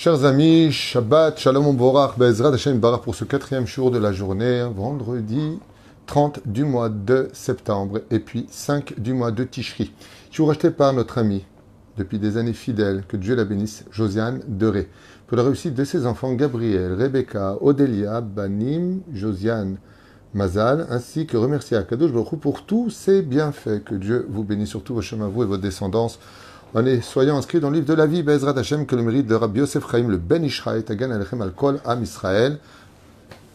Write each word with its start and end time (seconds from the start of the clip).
Chers 0.00 0.24
amis, 0.24 0.70
Shabbat, 0.70 1.40
Shalom 1.40 1.76
Borach, 1.76 2.16
Bezrat 2.16 2.54
Hashem 2.54 2.78
Barach 2.78 3.02
pour 3.02 3.16
ce 3.16 3.24
quatrième 3.24 3.66
jour 3.66 3.90
de 3.90 3.98
la 3.98 4.12
journée, 4.12 4.62
vendredi 4.72 5.58
30 6.06 6.42
du 6.46 6.64
mois 6.64 6.88
de 6.88 7.28
septembre 7.32 8.02
et 8.12 8.20
puis 8.20 8.46
5 8.48 9.00
du 9.00 9.12
mois 9.12 9.32
de 9.32 9.42
Tishri. 9.42 9.92
Je 10.28 10.34
suis 10.34 10.44
racheté 10.44 10.70
par 10.70 10.92
notre 10.92 11.18
ami, 11.18 11.44
depuis 11.96 12.20
des 12.20 12.36
années 12.36 12.52
fidèles, 12.52 13.02
que 13.08 13.16
Dieu 13.16 13.34
la 13.34 13.44
bénisse, 13.44 13.86
Josiane 13.90 14.40
Deré, 14.46 14.88
pour 15.26 15.36
la 15.36 15.42
réussite 15.42 15.74
de 15.74 15.82
ses 15.82 16.06
enfants 16.06 16.32
Gabriel, 16.34 16.92
Rebecca, 16.92 17.56
Odelia, 17.60 18.20
Banim, 18.20 19.00
Josiane, 19.12 19.78
Mazal, 20.32 20.86
ainsi 20.90 21.26
que 21.26 21.36
remercier 21.36 21.76
à 21.76 21.82
Kadosh 21.82 22.12
Baruch 22.12 22.38
pour 22.38 22.66
tous 22.66 22.90
ces 22.90 23.22
bienfaits. 23.22 23.82
Que 23.84 23.96
Dieu 23.96 24.28
vous 24.30 24.44
bénisse 24.44 24.68
surtout 24.68 24.94
vos 24.94 25.02
chemins, 25.02 25.26
vous 25.26 25.42
et 25.42 25.46
votre 25.46 25.62
descendance. 25.62 26.20
Est, 26.76 27.00
soyons 27.00 27.38
inscrits 27.38 27.60
dans 27.60 27.70
le 27.70 27.76
livre 27.76 27.86
de 27.86 27.94
la 27.94 28.06
vie, 28.06 28.22
Bezrat 28.22 28.56
Hashem, 28.56 28.84
que 28.84 28.94
le 28.94 29.02
mérite 29.02 29.26
de 29.26 29.34
Rabbi 29.34 29.60
Yosef 29.60 29.90
Chaim, 29.90 30.06
le 30.06 30.18
Ben 30.18 30.44
Ishraï, 30.44 30.84
Tagan 30.84 31.10
Alechem 31.10 31.40
Al-Kol, 31.40 31.80
Am 31.84 32.02
Israël, 32.02 32.58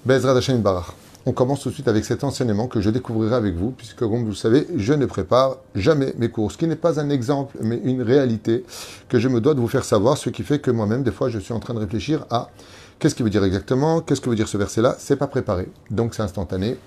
Bezrat 0.03 0.35
Hashem 0.35 0.61
Barach. 0.61 0.87
On 1.27 1.31
commence 1.31 1.61
tout 1.61 1.69
de 1.69 1.75
suite 1.75 1.87
avec 1.87 2.03
cet 2.05 2.23
enseignement 2.23 2.67
que 2.67 2.81
je 2.81 2.89
découvrirai 2.89 3.35
avec 3.35 3.55
vous, 3.55 3.69
puisque 3.69 3.99
comme 3.99 4.23
vous 4.23 4.29
le 4.29 4.35
savez, 4.35 4.67
je 4.75 4.93
ne 4.93 5.05
prépare 5.05 5.57
jamais 5.75 6.13
mes 6.17 6.29
cours, 6.29 6.51
ce 6.51 6.57
qui 6.57 6.67
n'est 6.67 6.75
pas 6.75 6.99
un 6.99 7.11
exemple, 7.11 7.55
mais 7.61 7.79
une 7.83 8.01
réalité 8.01 8.65
que 9.07 9.19
je 9.19 9.29
me 9.29 9.39
dois 9.39 9.53
de 9.53 9.59
vous 9.61 9.67
faire 9.67 9.85
savoir, 9.85 10.17
ce 10.17 10.31
qui 10.31 10.41
fait 10.41 10.57
que 10.57 10.71
moi-même, 10.71 11.03
des 11.03 11.11
fois, 11.11 11.29
je 11.29 11.37
suis 11.37 11.53
en 11.53 11.59
train 11.59 11.75
de 11.75 11.79
réfléchir 11.79 12.25
à 12.31 12.49
qu'est-ce 12.97 13.13
qu'il 13.13 13.23
veut 13.23 13.31
dire 13.31 13.43
exactement, 13.43 14.01
qu'est-ce 14.01 14.21
que 14.21 14.29
veut 14.29 14.35
dire 14.35 14.49
ce 14.49 14.57
verset-là, 14.57 14.95
c'est 14.97 15.17
pas 15.17 15.27
préparé, 15.27 15.69
donc 15.91 16.15
c'est 16.15 16.23
instantané. 16.23 16.77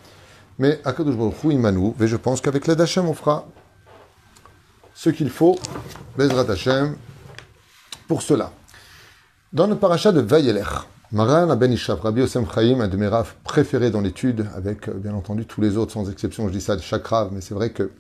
Mais 0.59 0.81
Akadosh 0.85 1.17
Baruch 1.17 1.45
Hu 1.45 1.53
Imanu, 1.53 1.93
et 2.01 2.09
je 2.09 2.17
pense 2.17 2.41
qu'avec 2.41 2.67
l'aide 2.67 2.79
d'Hachem, 2.79 3.09
on 3.09 3.15
fera 3.15 3.47
ce 4.97 5.11
qu'il 5.11 5.29
faut, 5.29 5.59
Bezrat 6.17 6.51
Hashem, 6.51 6.97
pour 8.09 8.23
cela. 8.23 8.51
Dans 9.53 9.67
le 9.67 9.77
paracha 9.77 10.11
de 10.11 10.23
Vayeler, 10.23 10.65
Maran 11.13 11.55
Ben 11.55 11.71
Ishaf, 11.71 12.01
Rabbi 12.01 12.21
Yosem 12.21 12.47
Chaim, 12.51 12.81
un 12.81 12.89
de 12.89 12.97
mes 12.97 13.07
rafs 13.07 13.37
préférés 13.45 13.91
dans 13.91 14.01
l'étude, 14.01 14.47
avec 14.55 14.89
bien 14.89 15.13
entendu 15.13 15.45
tous 15.45 15.61
les 15.61 15.77
autres, 15.77 15.93
sans 15.93 16.11
exception, 16.11 16.49
je 16.49 16.53
dis 16.55 16.63
ça 16.63 16.77
de 16.77 16.81
chaque 16.81 17.07
rave, 17.07 17.29
mais 17.31 17.43
c'est 17.43 17.53
vrai 17.53 17.71
que 17.71 17.93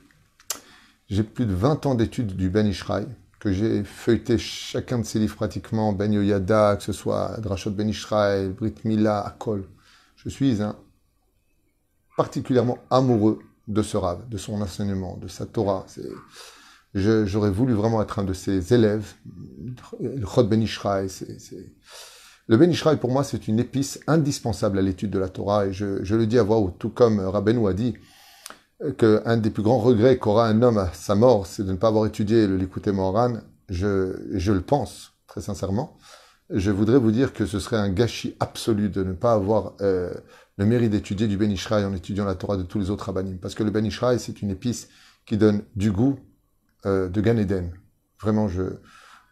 j'ai 1.08 1.22
plus 1.22 1.44
de 1.44 1.52
20 1.52 1.84
ans 1.84 1.94
d'études 1.94 2.34
du 2.34 2.48
Ben 2.48 2.66
Ishraï, 2.66 3.06
que 3.40 3.52
j'ai 3.52 3.84
feuilleté 3.84 4.38
chacun 4.38 4.98
de 4.98 5.04
ses 5.04 5.18
livres 5.18 5.36
pratiquement, 5.36 5.92
Ben 5.92 6.10
Yoyada, 6.10 6.76
que 6.76 6.82
ce 6.82 6.94
soit 6.94 7.36
Drashot 7.40 7.72
Ben 7.72 7.90
Ishraï, 7.90 8.48
Brit 8.48 8.74
Mila, 8.84 9.20
Akol. 9.20 9.68
Je 10.16 10.30
suis 10.30 10.58
particulièrement 12.16 12.78
amoureux 12.90 13.40
de 13.68 13.82
ce 13.82 13.98
rave, 13.98 14.26
de 14.30 14.38
son 14.38 14.62
enseignement, 14.62 15.18
de 15.18 15.28
sa 15.28 15.44
Torah. 15.44 15.84
J'aurais 16.96 17.50
voulu 17.50 17.74
vraiment 17.74 18.00
être 18.00 18.18
un 18.18 18.24
de 18.24 18.32
ses 18.32 18.72
élèves. 18.72 19.12
Le 20.00 20.24
Chod 20.26 20.48
Ben 20.48 20.62
Ishraï. 20.62 21.08
Le 22.48 22.56
Ben 22.56 22.70
Ishraï, 22.70 22.96
pour 22.96 23.10
moi, 23.10 23.22
c'est 23.22 23.48
une 23.48 23.58
épice 23.58 24.00
indispensable 24.06 24.78
à 24.78 24.82
l'étude 24.82 25.10
de 25.10 25.18
la 25.18 25.28
Torah. 25.28 25.66
Et 25.66 25.72
je, 25.74 26.14
le 26.14 26.26
dis 26.26 26.38
à 26.38 26.42
voix 26.42 26.58
haute, 26.58 26.78
tout 26.78 26.88
comme 26.88 27.20
Rabbeinu 27.20 27.68
a 27.68 27.74
dit 27.74 27.94
qu'un 28.96 29.36
des 29.36 29.50
plus 29.50 29.62
grands 29.62 29.78
regrets 29.78 30.16
qu'aura 30.16 30.48
un 30.48 30.62
homme 30.62 30.78
à 30.78 30.90
sa 30.94 31.14
mort, 31.14 31.46
c'est 31.46 31.64
de 31.64 31.72
ne 31.72 31.76
pas 31.76 31.88
avoir 31.88 32.06
étudié 32.06 32.46
le 32.46 32.56
Likutei 32.56 32.92
Moharan. 32.92 33.40
Je, 33.68 34.16
je 34.32 34.52
le 34.52 34.62
pense, 34.62 35.12
très 35.26 35.42
sincèrement. 35.42 35.98
Je 36.48 36.70
voudrais 36.70 36.98
vous 36.98 37.10
dire 37.10 37.34
que 37.34 37.44
ce 37.44 37.58
serait 37.58 37.76
un 37.76 37.90
gâchis 37.90 38.36
absolu 38.40 38.88
de 38.88 39.02
ne 39.02 39.12
pas 39.12 39.32
avoir 39.32 39.74
euh, 39.82 40.14
le 40.56 40.64
mérite 40.64 40.92
d'étudier 40.92 41.26
du 41.26 41.36
Ben 41.36 41.50
Ishraï 41.50 41.84
en 41.84 41.92
étudiant 41.92 42.24
la 42.24 42.36
Torah 42.36 42.56
de 42.56 42.62
tous 42.62 42.78
les 42.78 42.88
autres 42.88 43.04
rabbinim. 43.04 43.36
Parce 43.38 43.54
que 43.54 43.64
le 43.64 43.70
Ben 43.70 43.84
Ishraï, 43.84 44.18
c'est 44.18 44.40
une 44.40 44.50
épice 44.50 44.88
qui 45.26 45.36
donne 45.36 45.62
du 45.74 45.90
goût, 45.90 46.18
euh, 46.84 47.08
de 47.08 47.20
Gan 47.20 47.36
Eden. 47.36 47.72
Vraiment, 48.20 48.48
je 48.48 48.62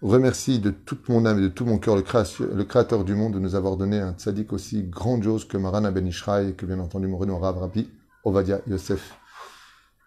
remercie 0.02 0.58
de 0.58 0.70
toute 0.70 1.08
mon 1.08 1.24
âme 1.26 1.38
et 1.38 1.42
de 1.42 1.48
tout 1.48 1.64
mon 1.64 1.78
cœur 1.78 1.96
le, 1.96 2.02
créateur, 2.02 2.48
le 2.54 2.64
créateur 2.64 3.04
du 3.04 3.14
monde 3.14 3.34
de 3.34 3.38
nous 3.38 3.54
avoir 3.54 3.76
donné 3.76 3.98
un 3.98 4.12
tzaddik 4.12 4.52
aussi 4.52 4.82
grandiose 4.84 5.46
que 5.46 5.56
Marana 5.56 5.90
Ben 5.90 6.06
Ishraï 6.06 6.50
et 6.50 6.52
que 6.52 6.66
bien 6.66 6.78
entendu 6.78 7.06
mon 7.06 7.16
Renaud 7.16 7.38
Rav 7.38 7.58
Rabbi 7.58 7.88
Ovadia 8.24 8.60
Yosef. 8.66 9.14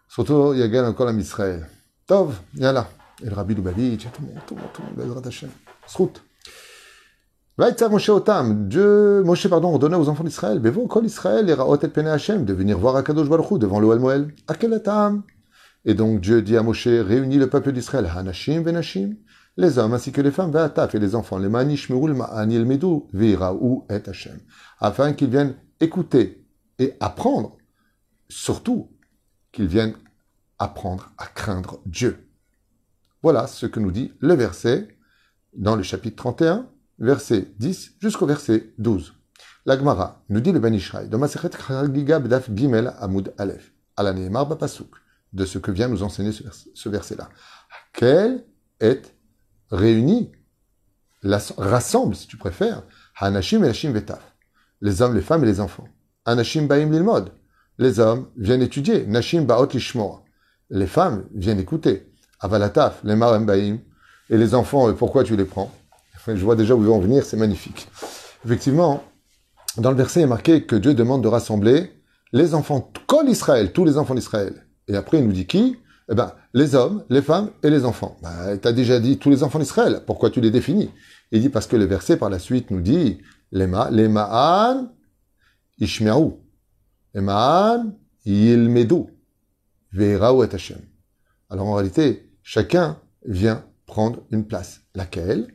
Surtout, 0.08 0.54
il 0.54 0.60
y 0.60 0.78
a 0.78 0.88
encore 0.88 1.06
l'âme 1.06 1.20
Israël. 1.20 1.68
Tov, 2.08 2.40
yalla. 2.56 2.88
Et 3.24 3.30
le 3.30 3.36
Rabbi 3.36 3.56
Lubavitch, 3.56 4.08
tout 4.12 4.22
le 4.22 4.28
monde, 4.28 4.42
tout 4.46 4.56
le 4.56 4.62
monde, 4.62 4.70
tout 4.74 4.82
le 4.82 5.04
monde, 5.04 5.16
Bezrat 5.16 5.28
Hashem. 5.28 5.50
Srout. 5.88 6.22
Vaïtzav 7.58 7.92
Moshe 7.92 8.10
Otam, 8.10 8.68
Dieu, 8.68 9.24
Moshe, 9.24 9.48
pardon, 9.48 9.70
ordonna 9.70 10.00
aux 10.00 10.08
enfants 10.10 10.24
d'Israël, 10.24 10.60
Bevo, 10.60 10.86
Kol 10.86 11.06
Israël, 11.06 11.50
et 11.50 11.54
Raot 11.54 11.80
et 11.80 11.88
Pene 11.88 12.08
Hashem, 12.08 12.46
de 12.46 12.54
venir 12.54 12.78
voir 12.78 12.96
Akadosh 12.96 13.28
Baruch 13.28 13.50
Hu 13.50 13.58
devant 13.58 13.80
l'Oel 13.80 14.00
Moel. 14.00 14.34
Akelatam. 14.48 15.24
Et 15.88 15.94
donc 15.94 16.20
Dieu 16.20 16.42
dit 16.42 16.58
à 16.58 16.64
Moshe, 16.64 16.86
réunis 16.86 17.38
le 17.38 17.50
peuple 17.50 17.72
d'Israël, 17.72 18.12
Hanashim 18.14 18.62
venashim, 18.62 19.16
les 19.56 19.78
hommes 19.78 19.94
ainsi 19.94 20.12
que 20.12 20.20
les 20.20 20.32
femmes, 20.32 20.52
Ve'ataf 20.52 20.94
et 20.94 21.00
les 21.00 21.16
enfants, 21.16 21.38
les 21.38 21.48
manish 21.48 21.90
meul 21.90 22.14
ma'anil 22.14 22.66
medu, 22.66 23.04
ve'iraou 23.14 23.88
et 23.90 24.02
Hashem, 24.06 24.38
afin 24.82 25.14
qu'ils 25.14 25.30
viennent 25.30 25.56
écouter 25.80 26.46
et 26.78 26.96
apprendre, 27.00 27.58
surtout 28.28 28.92
qu'ils 29.54 29.68
viennent 29.68 29.96
apprendre 30.60 31.14
à 31.18 31.26
craindre 31.26 31.80
Dieu. 31.86 32.30
Voilà 33.24 33.48
ce 33.48 33.66
que 33.66 33.80
nous 33.80 33.92
dit 33.92 34.12
le 34.20 34.34
verset 34.34 34.90
dans 35.56 35.78
le 35.78 35.84
chapitre 35.84 36.18
31, 36.18 36.68
verset 37.00 37.48
10 37.60 37.94
jusqu'au 38.02 38.26
verset 38.26 38.74
12. 38.78 39.14
La 39.66 39.78
Gemara 39.78 40.22
nous 40.28 40.42
dit 40.42 40.52
le 40.52 40.60
Ben 40.60 40.74
Ishraï, 40.74 41.08
dans 41.08 41.18
B'daf 41.18 42.50
Gimel 42.54 42.94
Amud 43.00 43.34
Aleph, 43.38 43.72
Bapasuk 43.96 45.07
de 45.34 45.46
ce 45.46 45.58
que 45.58 45.72
vient 45.72 45.88
nous 45.88 46.04
enseigner 46.04 46.32
ce, 46.32 46.90
verset-là. 46.90 47.30
Quel 47.94 48.46
est 48.80 49.14
réuni, 49.72 50.32
rassemble, 51.24 52.16
si 52.16 52.28
tu 52.28 52.38
préfères, 52.38 52.84
Hanashim 53.20 53.64
et 53.64 53.70
Hashim 53.70 53.92
Vetaf, 53.92 54.36
les 54.82 55.02
hommes, 55.02 55.16
les 55.16 55.22
femmes 55.22 55.44
et 55.44 55.48
les 55.48 55.60
enfants. 55.60 55.88
Hanashim 56.26 56.68
Baim 56.68 56.90
Lilmod, 56.92 57.32
les 57.78 58.00
hommes 58.00 58.30
viennent 58.38 58.62
étudier. 58.62 59.06
Nashim 59.06 59.44
Baot 59.44 59.68
Lishmoa, 59.74 60.24
les 60.70 60.88
femmes 60.88 61.26
viennent 61.34 61.60
écouter. 61.60 62.12
Avalataf, 62.40 63.02
les 63.04 63.16
Marim 63.16 63.46
Baim, 63.46 63.80
et 64.30 64.38
les 64.38 64.54
enfants, 64.54 64.94
pourquoi 64.94 65.24
tu 65.24 65.36
les 65.36 65.46
prends? 65.46 65.72
Je 66.28 66.44
vois 66.44 66.56
déjà 66.58 66.76
où 66.76 66.82
ils 66.82 66.88
vont 66.88 67.00
venir, 67.00 67.26
c'est 67.26 67.38
magnifique. 67.38 67.88
Effectivement, 68.46 69.04
dans 69.78 69.92
le 69.92 69.98
verset, 69.98 70.20
il 70.20 70.24
est 70.24 70.28
marqué 70.28 70.66
que 70.66 70.76
Dieu 70.76 70.94
demande 70.94 71.24
de 71.24 71.28
rassembler 71.28 71.92
les 72.34 72.54
enfants, 72.54 72.92
Kol 73.08 73.30
Israël, 73.30 73.72
tous 73.72 73.86
les 73.86 73.98
enfants 73.98 74.16
d'Israël. 74.16 74.67
Et 74.88 74.96
après, 74.96 75.20
il 75.20 75.26
nous 75.26 75.34
dit 75.34 75.46
qui? 75.46 75.78
Eh 76.10 76.16
ben, 76.16 76.34
les 76.54 76.76
hommes, 76.76 77.04
les 77.10 77.22
femmes 77.22 77.52
et 77.64 77.70
les 77.70 77.84
enfants. 77.84 78.18
Ben, 78.22 78.58
tu 78.58 78.68
as 78.68 78.72
déjà 78.72 79.00
dit 79.00 79.18
tous 79.18 79.30
les 79.30 79.44
enfants 79.44 79.60
d'Israël. 79.60 80.04
Pourquoi 80.06 80.30
tu 80.30 80.40
les 80.40 80.52
définis? 80.52 80.90
Il 81.32 81.42
dit 81.42 81.50
parce 81.50 81.68
que 81.68 81.76
le 81.76 81.86
verset 81.86 82.16
par 82.18 82.30
la 82.30 82.40
suite 82.40 82.72
nous 82.72 82.82
dit 82.82 83.20
les 83.52 83.68
ma'an 83.68 84.90
ishme'u, 85.80 86.32
les 87.14 87.22
ma'an 87.22 87.94
yilmedu, 88.26 89.04
ve'ra'u 89.92 90.46
et 90.46 90.56
Hashem. 90.56 90.80
Alors 91.50 91.68
en 91.68 91.74
réalité, 91.74 92.32
chacun 92.44 92.98
vient 93.26 93.66
prendre 93.86 94.24
une 94.32 94.46
place. 94.46 94.82
Laquelle? 94.96 95.48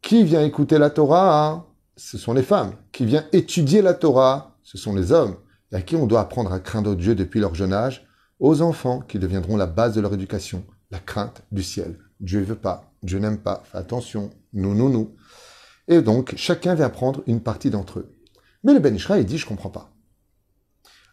Qui 0.00 0.24
vient 0.24 0.42
écouter 0.42 0.78
la 0.78 0.88
Torah? 0.88 1.66
Ce 1.96 2.16
sont 2.16 2.32
les 2.32 2.42
femmes. 2.42 2.72
Qui 2.92 3.04
vient 3.04 3.26
étudier 3.32 3.82
la 3.82 3.92
Torah? 3.94 4.56
Ce 4.62 4.78
sont 4.78 4.94
les 4.94 5.12
hommes. 5.12 5.36
Et 5.72 5.76
à 5.76 5.82
qui 5.82 5.96
on 5.96 6.06
doit 6.06 6.20
apprendre 6.20 6.52
à 6.52 6.60
craindre 6.60 6.94
Dieu 6.94 7.14
depuis 7.14 7.40
leur 7.40 7.54
jeune 7.54 7.72
âge? 7.72 8.06
Aux 8.38 8.62
enfants 8.62 9.00
qui 9.00 9.18
deviendront 9.18 9.56
la 9.56 9.66
base 9.66 9.94
de 9.94 10.00
leur 10.00 10.14
éducation, 10.14 10.64
la 10.90 10.98
crainte 10.98 11.42
du 11.52 11.62
ciel. 11.62 11.98
Dieu 12.20 12.40
ne 12.40 12.44
veut 12.44 12.56
pas, 12.56 12.92
Dieu 13.02 13.18
n'aime 13.18 13.38
pas, 13.38 13.62
attention, 13.72 14.30
nous, 14.52 14.74
nous, 14.74 14.88
nous. 14.88 15.14
Et 15.88 16.02
donc, 16.02 16.34
chacun 16.36 16.74
vient 16.74 16.90
prendre 16.90 17.22
une 17.26 17.40
partie 17.40 17.70
d'entre 17.70 18.00
eux. 18.00 18.14
Mais 18.64 18.74
le 18.74 18.80
Ben 18.80 18.94
Ishraï 18.94 19.24
dit, 19.24 19.38
je 19.38 19.46
comprends 19.46 19.70
pas. 19.70 19.90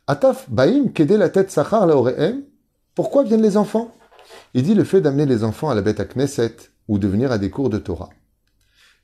Ataf 0.07 0.50
Baïm 0.50 0.91
kede 0.91 1.11
la 1.11 1.29
tête 1.29 1.50
Sachar 1.50 1.85
la 1.85 1.95
Pourquoi 2.95 3.23
viennent 3.23 3.41
les 3.41 3.55
enfants? 3.55 3.95
Il 4.53 4.63
dit 4.63 4.73
le 4.73 4.84
fait 4.84 5.01
d'amener 5.01 5.25
les 5.25 5.44
enfants 5.44 5.69
à 5.69 5.75
la 5.75 5.81
bête 5.81 6.00
à 6.00 6.05
Knesset 6.05 6.55
ou 6.88 6.97
de 6.97 7.07
venir 7.07 7.31
à 7.31 7.38
des 7.38 7.50
cours 7.50 7.69
de 7.69 7.78
Torah. 7.78 8.09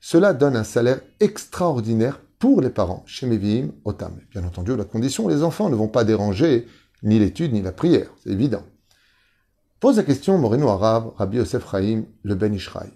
Cela 0.00 0.34
donne 0.34 0.56
un 0.56 0.64
salaire 0.64 1.00
extraordinaire 1.20 2.20
pour 2.38 2.60
les 2.60 2.70
parents 2.70 3.02
chez 3.06 3.26
Mevim 3.26 3.70
Otam. 3.84 4.18
Bien 4.30 4.44
entendu, 4.44 4.76
la 4.76 4.84
condition, 4.84 5.28
les 5.28 5.42
enfants 5.42 5.70
ne 5.70 5.74
vont 5.74 5.88
pas 5.88 6.04
déranger 6.04 6.66
ni 7.02 7.18
l'étude, 7.18 7.52
ni 7.52 7.62
la 7.62 7.72
prière, 7.72 8.08
c'est 8.22 8.30
évident. 8.30 8.64
Pose 9.80 9.96
la 9.96 10.02
question 10.02 10.36
Moreno 10.38 10.68
Arabe, 10.68 11.12
Rabbi 11.16 11.38
Yosef 11.38 11.70
Chaim, 11.70 12.04
le 12.22 12.34
Ben 12.34 12.52
Ishraï. 12.52 12.90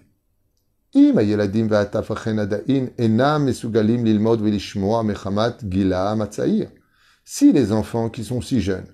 Si 7.23 7.51
les 7.51 7.71
enfants 7.71 8.09
qui 8.09 8.23
sont 8.23 8.41
si 8.41 8.61
jeunes 8.61 8.87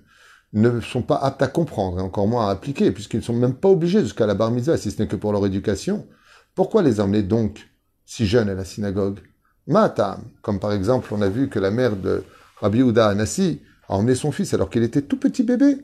ne 0.54 0.80
sont 0.80 1.02
pas 1.02 1.16
aptes 1.16 1.42
à 1.42 1.46
comprendre 1.46 1.98
et 1.98 2.02
encore 2.02 2.26
moins 2.26 2.48
à 2.48 2.50
appliquer, 2.50 2.90
puisqu'ils 2.90 3.18
ne 3.18 3.22
sont 3.22 3.34
même 3.34 3.54
pas 3.54 3.68
obligés 3.68 4.00
jusqu'à 4.00 4.26
la 4.26 4.34
bar 4.34 4.50
mitzvah, 4.50 4.76
si 4.76 4.90
ce 4.90 5.00
n'est 5.00 5.08
que 5.08 5.16
pour 5.16 5.32
leur 5.32 5.46
éducation, 5.46 6.06
pourquoi 6.54 6.82
les 6.82 7.00
emmener 7.00 7.22
donc 7.22 7.70
si 8.04 8.26
jeunes 8.26 8.48
à 8.48 8.54
la 8.54 8.64
synagogue? 8.64 9.20
Matam, 9.66 10.24
comme 10.40 10.58
par 10.58 10.72
exemple 10.72 11.08
on 11.12 11.22
a 11.22 11.28
vu 11.28 11.48
que 11.48 11.58
la 11.58 11.70
mère 11.70 11.96
de 11.96 12.24
Rabbi 12.60 12.78
Yehuda 12.78 13.08
Anassi 13.08 13.60
a 13.92 13.96
emmené 13.96 14.14
son 14.14 14.32
fils 14.32 14.54
alors 14.54 14.70
qu'il 14.70 14.82
était 14.82 15.02
tout 15.02 15.18
petit 15.18 15.42
bébé 15.42 15.76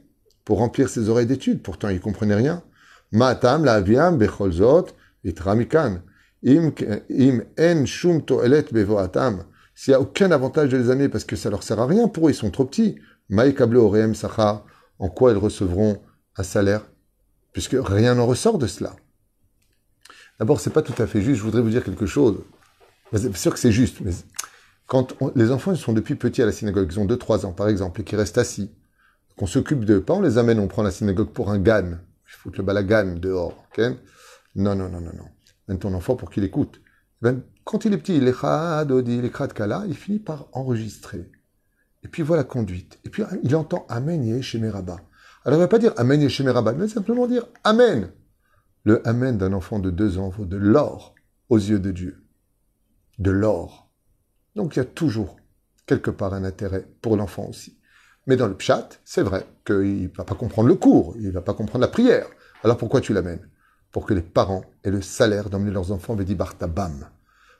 pour 0.44 0.58
remplir 0.58 0.88
ses 0.88 1.10
oreilles 1.10 1.26
d'études. 1.26 1.62
Pourtant, 1.62 1.90
il 1.90 2.00
comprenait 2.00 2.34
rien. 2.34 2.62
Matam 3.12 3.64
la 3.64 3.82
becholzot 3.82 4.86
et 5.24 5.34
tramikan. 5.34 6.00
Im, 6.46 6.72
en 7.58 7.84
shum 7.84 8.22
toelet 8.22 8.66
bevoatam. 8.72 9.44
S'il 9.74 9.92
n'y 9.92 9.96
a 9.96 10.00
aucun 10.00 10.30
avantage 10.30 10.70
de 10.70 10.78
les 10.78 10.90
amener 10.90 11.08
parce 11.08 11.24
que 11.24 11.36
ça 11.36 11.50
leur 11.50 11.62
sert 11.62 11.78
à 11.78 11.86
rien 11.86 12.08
pour 12.08 12.28
eux, 12.28 12.30
ils 12.30 12.34
sont 12.34 12.50
trop 12.50 12.64
petits. 12.64 12.96
Maïkable 13.28 13.76
oreem 13.76 14.14
sachar. 14.14 14.64
En 14.98 15.08
quoi 15.10 15.32
ils 15.32 15.36
recevront 15.36 16.00
un 16.36 16.42
salaire 16.42 16.86
Puisque 17.52 17.76
rien 17.78 18.14
n'en 18.14 18.26
ressort 18.26 18.58
de 18.58 18.66
cela. 18.66 18.96
D'abord, 20.38 20.60
c'est 20.60 20.72
pas 20.72 20.82
tout 20.82 21.00
à 21.00 21.06
fait 21.06 21.20
juste. 21.20 21.38
Je 21.38 21.44
voudrais 21.44 21.60
vous 21.60 21.70
dire 21.70 21.84
quelque 21.84 22.06
chose. 22.06 22.38
C'est 23.12 23.36
sûr 23.36 23.52
que 23.52 23.58
c'est 23.58 23.72
juste, 23.72 23.98
mais 24.00 24.12
quand 24.88 25.14
les 25.36 25.52
enfants 25.52 25.70
ils 25.70 25.78
sont 25.78 25.92
depuis 25.92 26.16
petits 26.16 26.42
à 26.42 26.46
la 26.46 26.52
synagogue, 26.52 26.88
ils 26.90 26.98
ont 26.98 27.06
2-3 27.06 27.46
ans 27.46 27.52
par 27.52 27.68
exemple, 27.68 28.00
et 28.00 28.04
qui 28.04 28.16
restent 28.16 28.38
assis, 28.38 28.72
qu'on 29.36 29.46
s'occupe 29.46 29.84
d'eux, 29.84 30.02
pas 30.02 30.14
on 30.14 30.20
les 30.20 30.38
amène, 30.38 30.58
on 30.58 30.66
prend 30.66 30.82
la 30.82 30.90
synagogue 30.90 31.30
pour 31.30 31.50
un 31.50 31.58
gan, 31.58 31.92
il 31.92 32.32
faut 32.32 32.50
le 32.50 32.62
balagan 32.64 33.14
dehors, 33.16 33.64
ok? 33.70 33.84
Non, 34.56 34.74
non, 34.74 34.88
non, 34.88 35.00
non, 35.00 35.12
non. 35.14 35.28
Mène 35.68 35.78
ton 35.78 35.94
enfant 35.94 36.16
pour 36.16 36.30
qu'il 36.30 36.42
écoute. 36.42 36.80
Ben, 37.20 37.42
quand 37.64 37.84
il 37.84 37.92
est 37.92 37.98
petit, 37.98 38.16
il 38.16 38.26
est 38.26 39.54
kala, 39.54 39.84
il 39.86 39.94
finit 39.94 40.18
par 40.18 40.48
enregistrer. 40.52 41.30
Et 42.02 42.08
puis 42.08 42.22
voilà 42.22 42.44
conduite. 42.44 42.98
Et 43.04 43.10
puis 43.10 43.22
il 43.42 43.54
entend 43.54 43.86
Amen 43.88 44.24
Yesheméraba. 44.24 45.00
Alors 45.44 45.58
il 45.58 45.62
va 45.62 45.68
pas 45.68 45.78
dire 45.78 45.92
Amen 45.96 46.20
Yesheméraba, 46.20 46.72
mais 46.72 46.88
simplement 46.88 47.26
dire 47.26 47.46
Amen. 47.64 48.10
Le 48.84 49.06
Amen 49.06 49.36
d'un 49.36 49.52
enfant 49.52 49.78
de 49.78 49.90
deux 49.90 50.18
ans 50.18 50.30
vaut 50.30 50.46
de 50.46 50.56
l'or 50.56 51.14
aux 51.50 51.58
yeux 51.58 51.80
de 51.80 51.90
Dieu. 51.90 52.24
De 53.18 53.30
l'or. 53.30 53.87
Donc 54.56 54.76
il 54.76 54.80
y 54.80 54.82
a 54.82 54.86
toujours 54.86 55.36
quelque 55.86 56.10
part 56.10 56.34
un 56.34 56.44
intérêt 56.44 56.86
pour 57.00 57.16
l'enfant 57.16 57.46
aussi. 57.46 57.78
Mais 58.26 58.36
dans 58.36 58.46
le 58.46 58.54
pchat, 58.54 58.88
c'est 59.04 59.22
vrai 59.22 59.46
qu'il 59.64 60.02
ne 60.02 60.16
va 60.16 60.24
pas 60.24 60.34
comprendre 60.34 60.68
le 60.68 60.74
cours, 60.74 61.14
il 61.18 61.28
ne 61.28 61.32
va 61.32 61.40
pas 61.40 61.54
comprendre 61.54 61.82
la 61.82 61.88
prière. 61.88 62.26
Alors 62.62 62.76
pourquoi 62.76 63.00
tu 63.00 63.12
l'amènes? 63.12 63.48
Pour 63.90 64.04
que 64.04 64.12
les 64.12 64.22
parents 64.22 64.64
aient 64.84 64.90
le 64.90 65.00
salaire 65.00 65.48
d'emmener 65.48 65.70
leurs 65.70 65.92
enfants 65.92 66.14
Vedi 66.14 66.34
Bartabam. 66.34 67.08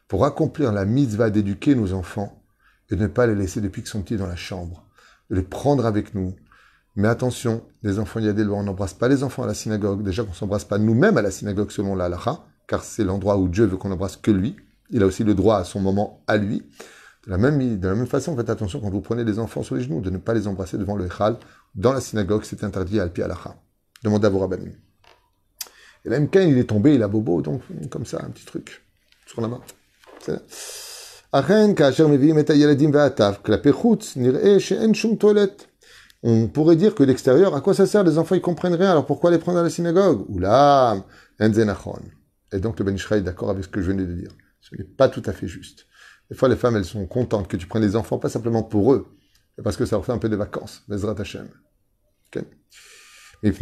Pour 0.08 0.26
accomplir 0.26 0.73
la 0.73 0.85
mitzvah 0.85 1.31
d'éduquer 1.31 1.75
nos 1.75 1.94
enfants 1.94 2.43
et 2.90 2.96
de 2.96 3.02
ne 3.02 3.06
pas 3.06 3.26
les 3.26 3.35
laisser 3.35 3.61
depuis 3.61 3.82
qu'ils 3.82 3.90
sont 3.90 4.02
petits 4.02 4.17
dans 4.17 4.26
la 4.26 4.37
chambre. 4.37 4.87
De 5.31 5.37
les 5.37 5.43
prendre 5.43 5.87
avec 5.87 6.14
nous. 6.14 6.37
Mais 6.96 7.08
attention, 7.08 7.62
les 7.82 7.99
enfants, 7.99 8.20
il 8.20 8.26
y 8.26 8.29
a 8.29 8.32
des 8.32 8.44
lois, 8.44 8.58
on 8.58 8.64
n'embrasse 8.64 8.94
pas 8.94 9.08
les 9.08 9.23
enfants 9.23 9.44
à 9.44 9.46
la 9.46 9.55
synagogue. 9.55 10.02
Déjà 10.02 10.23
qu'on 10.23 10.31
ne 10.31 10.35
s'embrasse 10.35 10.64
pas 10.64 10.79
nous-mêmes 10.79 11.17
à 11.17 11.23
la 11.23 11.31
synagogue 11.31 11.70
selon 11.70 11.94
la 11.94 12.06
halakha, 12.06 12.44
car 12.67 12.82
c'est 12.82 13.05
l'endroit 13.05 13.37
où 13.37 13.49
Dieu 13.49 13.64
veut 13.64 13.76
qu'on 13.76 13.93
embrasse 13.93 14.17
que 14.17 14.31
lui. 14.31 14.56
Il 14.90 15.02
a 15.02 15.06
aussi 15.06 15.25
le 15.25 15.35
droit 15.35 15.56
à 15.58 15.64
son 15.64 15.81
moment 15.81 16.23
à 16.26 16.37
lui. 16.37 16.62
De 17.26 17.31
la 17.31 17.38
même, 17.38 17.79
de 17.79 17.88
la 17.88 17.94
même 17.94 18.06
façon, 18.06 18.37
faites 18.37 18.49
attention 18.49 18.81
quand 18.81 18.90
vous 18.90 19.00
prenez 19.00 19.25
les 19.25 19.38
enfants 19.38 19.62
sur 19.62 19.75
les 19.75 19.82
genoux, 19.82 20.00
de 20.00 20.11
ne 20.11 20.19
pas 20.19 20.35
les 20.35 20.46
embrasser 20.49 20.79
devant 20.79 20.96
le 20.96 21.06
Echal. 21.06 21.37
Dans 21.75 21.93
la 21.93 22.00
synagogue, 22.00 22.43
c'est 22.44 22.64
interdit 22.64 23.00
à 23.00 23.02
Alpi 23.02 23.23
Alacha. 23.23 23.55
Demandez 24.02 24.26
à 24.26 24.31
vos 24.31 24.38
rabbinim. 24.38 24.73
Et 26.05 26.08
là, 26.08 26.20
Mkain, 26.20 26.43
il 26.43 26.56
est 26.58 26.64
tombé, 26.64 26.94
il 26.94 27.02
a 27.02 27.08
bobo, 27.08 27.43
donc 27.43 27.62
comme 27.90 28.06
ça, 28.06 28.23
un 28.25 28.31
petit 28.31 28.46
truc 28.46 28.82
sur 29.26 29.40
la 29.40 29.49
main. 29.49 29.61
On 36.23 36.49
pourrait 36.49 36.76
dire 36.76 36.94
que 36.94 37.02
l'extérieur, 37.02 37.55
à 37.55 37.61
quoi 37.61 37.75
ça 37.75 37.87
sert? 37.87 38.05
Les 38.05 38.19
enfants, 38.19 38.35
ils 38.35 38.40
comprennent 38.40 38.75
rien, 38.75 38.93
alors 38.93 39.06
pourquoi 39.06 39.31
les 39.31 39.38
prendre 39.38 39.58
à 39.58 39.62
la 39.62 39.70
synagogue? 39.70 40.25
Oula, 40.31 40.96
Et 41.40 42.58
donc 42.58 42.79
le 42.79 42.85
Ben 42.85 42.96
est 42.96 43.20
d'accord 43.20 43.50
avec 43.50 43.64
ce 43.64 43.69
que 43.69 43.82
je 43.82 43.90
venais 43.90 44.05
de 44.05 44.14
dire. 44.14 44.31
Ce 44.60 44.76
n'est 44.76 44.84
pas 44.84 45.08
tout 45.08 45.22
à 45.26 45.32
fait 45.32 45.49
juste. 45.49 45.87
Des 46.31 46.37
fois, 46.37 46.49
les 46.49 46.56
femmes, 46.56 46.76
elles 46.76 46.84
sont 46.84 47.06
contentes 47.06 47.49
que 47.49 47.56
tu 47.56 47.66
prennes 47.66 47.82
les 47.82 47.96
enfants, 47.96 48.19
pas 48.19 48.28
simplement 48.28 48.62
pour 48.62 48.93
eux, 48.93 49.16
mais 49.56 49.64
parce 49.64 49.76
que 49.76 49.87
ça 49.87 49.96
leur 49.96 50.05
fait 50.05 50.12
un 50.12 50.19
peu 50.19 50.28
de 50.28 50.37
vacances. 50.37 50.82
Bezrat 50.88 51.14
Hashem. 51.19 51.49
Okay. 52.28 52.44
Et 53.43 53.52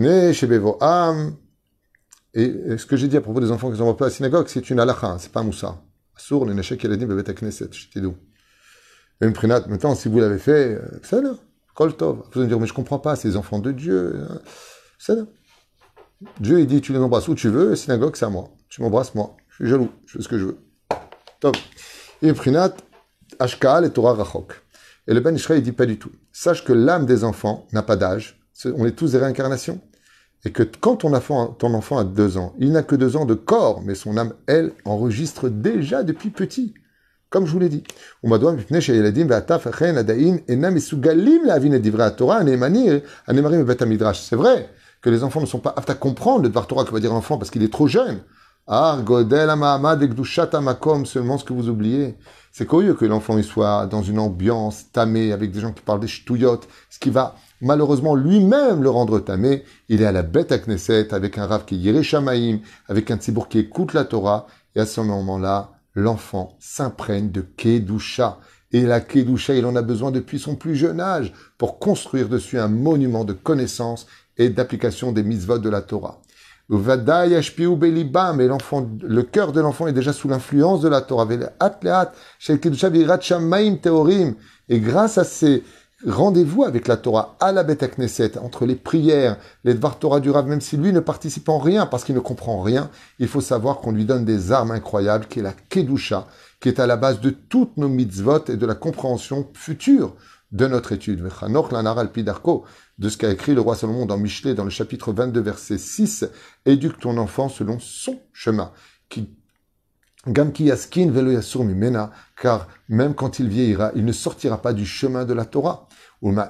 ce 2.77 2.87
que 2.87 2.97
j'ai 2.97 3.09
dit 3.09 3.17
à 3.17 3.21
propos 3.21 3.41
des 3.41 3.51
enfants 3.51 3.71
qui 3.71 3.81
ne 3.81 3.93
pas 3.93 4.07
à 4.07 4.09
la 4.09 4.15
synagogue, 4.15 4.49
c'est 4.49 4.69
une 4.71 4.81
halakha, 4.81 5.17
c'est 5.19 5.33
pas 5.33 5.43
moussa. 5.43 5.83
Assour, 6.17 6.47
le 6.47 6.55
neshek 6.55 6.83
yeladim 6.83 7.07
bebet 7.07 7.35
knesset, 7.35 7.73
shtidou. 7.73 8.17
Même 9.21 9.33
prinat, 9.33 9.67
maintenant, 9.69 9.95
si 9.95 10.09
vous 10.09 10.19
l'avez 10.19 10.39
fait, 10.39 10.79
c'est 11.03 11.23
là. 11.23 11.35
Kol 11.75 11.97
tov. 11.97 12.25
Vous 12.33 12.41
allez 12.41 12.49
dire, 12.49 12.59
mais 12.59 12.67
je 12.67 12.73
comprends 12.73 12.99
pas, 12.99 13.17
ces 13.17 13.37
enfants 13.37 13.59
de 13.59 13.71
Dieu. 13.71 14.27
C'est 14.99 15.13
hein. 15.13 15.27
là. 16.21 16.31
Dieu, 16.41 16.61
il 16.61 16.67
dit, 16.67 16.81
tu 16.81 16.93
les 16.93 16.99
embrasses 16.99 17.29
où 17.29 17.35
tu 17.35 17.49
veux, 17.49 17.77
synagogue, 17.77 18.17
c'est 18.17 18.25
à 18.25 18.31
moi. 18.31 18.49
Tu 18.69 18.81
m'embrasses, 18.83 19.15
moi. 19.15 19.37
Je 19.49 19.57
suis 19.57 19.69
jaloux, 19.69 19.91
je 20.07 20.17
fais 20.17 20.23
ce 20.23 20.29
que 20.29 20.39
je 20.39 20.45
veux. 20.47 20.59
Et 25.09 25.15
le 25.15 25.21
Ben 25.21 25.35
Israël, 25.35 25.61
il 25.61 25.65
dit 25.65 25.73
pas 25.73 25.87
du 25.87 25.99
tout. 25.99 26.11
Sache 26.33 26.65
que 26.65 26.73
l'âme 26.73 27.07
des 27.07 27.25
enfants 27.25 27.67
n'a 27.73 27.83
pas 27.83 27.97
d'âge. 27.97 28.41
On 28.65 28.87
est 28.87 28.93
tous 28.93 29.13
des 29.13 29.19
réincarnations. 29.19 29.81
Et 30.45 30.53
que 30.53 30.63
quand 30.63 30.97
ton 30.97 31.13
enfant, 31.15 31.49
ton 31.49 31.75
enfant 31.75 31.99
a 31.99 32.05
deux 32.05 32.37
ans, 32.37 32.55
il 32.59 32.73
n'a 32.73 32.83
que 32.83 32.95
deux 32.95 33.17
ans 33.17 33.25
de 33.25 33.35
corps, 33.35 33.83
mais 33.83 33.95
son 33.95 34.17
âme, 34.17 34.35
elle, 34.47 34.73
enregistre 34.85 35.49
déjà 35.49 36.03
depuis 36.03 36.31
petit. 36.31 36.75
Comme 37.31 37.47
je 37.47 37.53
vous 37.53 37.59
l'ai 37.59 37.69
dit. 37.69 37.83
C'est 38.23 38.37
vrai 44.37 44.71
que 45.03 45.11
les 45.11 45.25
enfants 45.25 45.41
ne 45.41 45.47
sont 45.47 45.59
pas 45.59 45.75
aptes 45.77 45.91
à 45.91 45.95
comprendre 45.95 46.43
le 46.45 46.49
Dvar 46.49 46.67
Torah 46.69 46.85
que 46.85 46.93
va 46.93 47.01
dire 47.01 47.13
l'enfant 47.13 47.39
parce 47.39 47.51
qu'il 47.51 47.65
est 47.65 47.73
trop 47.73 47.89
jeune. 47.89 48.21
Ah, 48.69 48.99
Godel 49.05 49.55
Makom, 49.55 51.07
seulement 51.07 51.39
ce 51.39 51.45
que 51.45 51.53
vous 51.53 51.69
oubliez. 51.69 52.17
C'est 52.51 52.67
curieux 52.67 52.95
que 52.95 53.05
l'enfant 53.05 53.41
soit 53.41 53.87
dans 53.87 54.03
une 54.03 54.19
ambiance 54.19 54.91
tamée 54.91 55.31
avec 55.31 55.53
des 55.53 55.61
gens 55.61 55.71
qui 55.71 55.83
parlent 55.83 56.01
des 56.01 56.09
ch'touillottes, 56.09 56.67
ce 56.91 56.99
qui 56.99 57.11
va 57.11 57.37
malheureusement 57.61 58.17
lui-même 58.17 58.83
le 58.83 58.91
rendre 58.91 59.21
tamé. 59.21 59.63
Il 59.89 60.03
est 60.03 60.07
à 60.07 60.11
la 60.11 60.25
bête 60.25 60.51
à 60.51 60.59
Knesset 60.59 61.15
avec 61.15 61.39
un 61.39 61.47
rave 61.47 61.65
qui 61.65 61.77
est 61.77 61.79
Yereshamaim, 61.79 62.59
avec 62.89 63.13
un 63.13 63.19
tzibour 63.19 63.49
qui 63.49 63.61
écoute 63.61 63.93
la 63.95 64.05
Torah, 64.05 64.49
et 64.75 64.81
à 64.81 64.87
ce 64.87 65.01
moment-là, 65.01 65.71
l'enfant 65.95 66.57
s'imprègne 66.59 67.31
de 67.31 67.43
Kedusha. 67.43 68.41
Et 68.73 68.83
la 68.83 68.99
Kedusha, 69.01 69.55
il 69.55 69.65
en 69.65 69.77
a 69.77 69.83
besoin 69.83 70.11
depuis 70.11 70.41
son 70.41 70.57
plus 70.57 70.75
jeune 70.75 70.99
âge 70.99 71.33
pour 71.57 71.79
construire 71.79 72.29
dessus 72.29 72.59
un 72.59 72.67
monument 72.67 73.23
de 73.23 73.33
connaissance 73.33 74.09
et 74.39 74.51
d'application 74.51 75.13
des 75.13 75.23
mitzvot 75.23 75.61
de 75.61 75.71
la 75.71 75.83
Torah 75.83 76.21
l'enfant, 78.49 78.89
le 79.03 79.23
cœur 79.23 79.53
de 79.53 79.61
l'enfant 79.61 79.87
est 79.87 79.93
déjà 79.93 80.13
sous 80.13 80.29
l'influence 80.29 80.81
de 80.81 80.89
la 80.89 81.01
Torah. 81.01 81.29
Et 84.69 84.81
grâce 84.81 85.19
à 85.19 85.25
ces 85.25 85.63
rendez-vous 86.07 86.65
avec 86.65 86.89
la 86.89 86.97
Torah 86.97 87.37
à 87.41 87.53
la 87.53 87.63
Beth 87.63 87.97
Knesset, 87.97 88.39
entre 88.39 88.67
les 88.67 88.75
prières, 88.75 89.39
les 89.65 89.75
Dvar 89.75 89.99
Torah 89.99 90.21
du 90.21 90.31
Rav, 90.31 90.47
même 90.47 90.61
si 90.61 90.77
lui 90.77 90.93
ne 90.93 91.01
participe 91.01 91.49
en 91.49 91.59
rien 91.59 91.87
parce 91.87 92.05
qu'il 92.05 92.15
ne 92.15 92.21
comprend 92.21 92.61
rien, 92.61 92.91
il 93.19 93.29
faut 93.29 93.41
savoir 93.41 93.79
qu'on 93.79 93.93
lui 93.93 94.05
donne 94.05 94.25
des 94.25 94.53
armes 94.53 94.73
incroyables, 94.73 95.27
qui 95.27 95.39
est 95.39 95.43
la 95.43 95.53
Kedusha, 95.53 96.27
qui 96.61 96.69
est 96.69 96.81
à 96.81 96.87
la 96.87 96.97
base 96.97 97.21
de 97.21 97.31
toutes 97.31 97.77
nos 97.77 97.89
mitzvot 97.89 98.45
et 98.49 98.57
de 98.57 98.67
la 98.67 98.75
compréhension 98.75 99.49
future 99.55 100.15
de 100.53 100.67
notre 100.67 100.93
étude 100.93 101.23
de 102.99 103.09
ce 103.09 103.17
qu'a 103.17 103.31
écrit 103.31 103.55
le 103.55 103.61
roi 103.61 103.77
Salomon 103.77 104.07
dans 104.07 104.19
Michelet, 104.19 104.55
dans 104.55 104.65
le 104.65 104.71
chapitre 104.71 105.13
22, 105.13 105.41
verset 105.41 105.79
6, 105.79 106.27
éduque 106.65 106.99
ton 106.99 107.19
enfant 107.19 107.49
selon 107.49 107.79
son 107.79 108.21
chemin. 108.33 108.73
Qui, 109.09 109.29
car 112.43 112.69
même 112.89 113.15
quand 113.15 113.39
il 113.39 113.49
vieillira, 113.49 113.93
il 113.95 114.05
ne 114.05 114.13
sortira 114.13 114.61
pas 114.61 114.73
du 114.73 114.85
chemin 114.85 115.25
de 115.25 115.33
la 115.33 115.45
Torah. 115.45 115.89
ben 116.21 116.43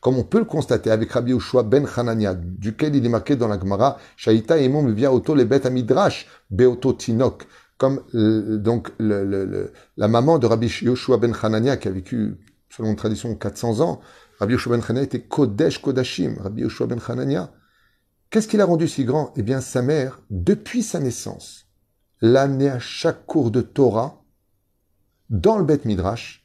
Comme 0.00 0.16
on 0.16 0.22
peut 0.22 0.38
le 0.38 0.44
constater 0.44 0.90
avec 0.92 1.10
Rabbi 1.10 1.32
Ushua 1.32 1.64
ben 1.64 1.86
Hanania, 1.96 2.34
duquel 2.34 2.94
il 2.94 3.04
est 3.04 3.08
marqué 3.08 3.34
dans 3.34 3.48
la 3.48 3.58
Gemara, 3.58 3.98
Shaita 4.16 4.58
emom 4.58 4.92
via 4.92 5.12
auto 5.12 5.34
les 5.34 5.44
bêtes 5.44 5.66
amidrash, 5.66 6.28
beoto 6.50 6.92
tinok. 6.92 7.48
Comme 7.76 8.02
euh, 8.14 8.58
donc 8.58 8.92
la 9.00 10.08
maman 10.08 10.38
de 10.38 10.46
Rabbi 10.46 10.68
Yoshua 10.82 11.16
ben 11.16 11.32
Hanania 11.42 11.76
qui 11.76 11.88
a 11.88 11.90
vécu 11.90 12.36
selon 12.68 12.90
une 12.90 12.96
tradition 12.96 13.34
400 13.34 13.80
ans, 13.80 14.00
Rabbi 14.38 14.54
Yoshua 14.54 14.76
ben 14.76 14.96
était 14.96 15.22
Kodesh 15.22 15.80
Kodashim, 15.80 16.36
Rabbi 16.40 16.62
Yoshua 16.62 16.86
ben 16.86 16.98
Hanania. 17.06 17.52
Qu'est-ce 18.30 18.48
qui 18.48 18.56
l'a 18.56 18.64
rendu 18.64 18.88
si 18.88 19.04
grand? 19.04 19.32
Eh 19.36 19.42
bien, 19.42 19.60
sa 19.60 19.80
mère, 19.80 20.20
depuis 20.30 20.82
sa 20.82 20.98
naissance, 20.98 21.66
l'a 22.20 22.42
amené 22.42 22.68
à 22.68 22.78
chaque 22.80 23.26
cours 23.26 23.50
de 23.50 23.60
Torah, 23.60 24.24
dans 25.30 25.56
le 25.56 25.64
Beth 25.64 25.84
Midrash, 25.84 26.42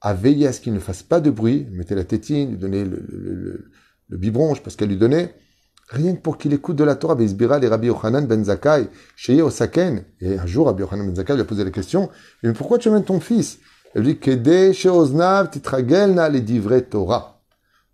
à 0.00 0.14
veiller 0.14 0.46
à 0.46 0.52
ce 0.52 0.60
qu'il 0.60 0.72
ne 0.72 0.78
fasse 0.78 1.02
pas 1.02 1.20
de 1.20 1.30
bruit, 1.30 1.66
mettait 1.70 1.94
la 1.94 2.04
tétine, 2.04 2.50
lui 2.50 2.58
donnait 2.58 2.84
le, 2.84 3.04
le, 3.08 3.70
le, 4.08 4.70
qu'elle 4.76 4.88
lui 4.88 4.96
donnait, 4.96 5.34
rien 5.88 6.14
que 6.14 6.20
pour 6.20 6.38
qu'il 6.38 6.52
écoute 6.52 6.76
de 6.76 6.84
la 6.84 6.96
Torah, 6.96 7.14
Bezbira 7.14 7.58
les 7.58 7.68
Rabbi 7.68 7.88
Yochanan 7.88 8.26
ben 8.26 8.44
Zakai, 8.44 8.88
chez 9.16 9.42
Osaken. 9.42 10.04
Et 10.20 10.38
un 10.38 10.46
jour, 10.46 10.66
Rabbi 10.66 10.82
Yochanan 10.82 11.06
ben 11.06 11.16
Zakai 11.16 11.34
lui 11.34 11.42
a 11.42 11.44
posé 11.44 11.64
la 11.64 11.70
question, 11.70 12.10
mais 12.42 12.52
pourquoi 12.52 12.78
tu 12.78 12.88
amènes 12.88 13.04
ton 13.04 13.20
fils? 13.20 13.58
Elle 13.94 14.04
dit 16.44 16.60
les 16.60 16.84
Torah. 16.84 17.40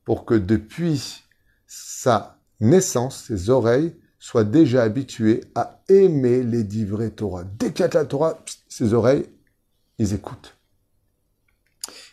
Pour 0.05 0.25
que 0.25 0.35
depuis 0.35 1.23
sa 1.67 2.39
naissance, 2.61 3.25
ses 3.27 3.51
oreilles 3.51 3.97
soient 4.19 4.45
déjà 4.45 4.83
habituées 4.83 5.43
à 5.55 5.81
aimer 5.89 6.43
les 6.43 6.65
divrei 6.65 7.11
Torah. 7.11 7.45
Dès 7.45 7.73
qu'il 7.73 7.85
y 7.85 7.89
a 7.89 7.91
la 7.93 8.05
Torah, 8.05 8.39
ses 8.69 8.93
oreilles, 8.93 9.27
ils 9.99 10.15
écoutent. 10.15 10.55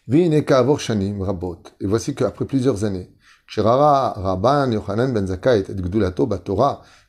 Et 0.07 0.35
voici 1.81 2.15
qu'après 2.15 2.45
plusieurs 2.45 2.83
années, 2.83 3.09
Rabban 3.55 4.71
Yochanan 4.71 5.13
ben 5.13 5.27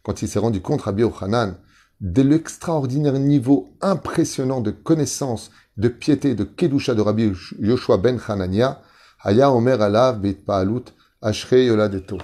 quand 0.02 0.22
il 0.22 0.28
s'est 0.28 0.38
rendu 0.38 0.60
compte, 0.60 0.82
Rabbi 0.82 1.02
Ochanan, 1.02 1.56
de 2.04 2.20
l'extraordinaire 2.20 3.18
niveau 3.18 3.70
impressionnant 3.80 4.60
de 4.60 4.70
connaissance, 4.70 5.50
de 5.78 5.88
piété, 5.88 6.34
de 6.34 6.44
kedusha 6.44 6.94
de 6.94 7.00
Rabbi 7.00 7.32
Yoshua 7.58 7.96
ben 7.96 8.20
Hanania, 8.28 8.82
Haya 9.22 9.50
Omer 9.50 9.80
Alav 9.80 10.20
Beit 10.20 10.44
Paalut 10.44 10.84
Ashre 11.22 11.64
Yoladeto. 11.64 12.18